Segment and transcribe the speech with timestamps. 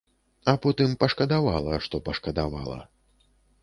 [0.53, 2.85] А потым пашкадавала, што пашкадавала.